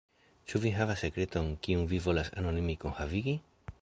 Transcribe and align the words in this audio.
Ĉu 0.51 0.61
vi 0.63 0.71
havas 0.77 1.03
sekreton, 1.05 1.51
kiun 1.67 1.85
vi 1.93 2.01
volas 2.07 2.33
anonime 2.43 2.77
kunhavigi? 2.85 3.37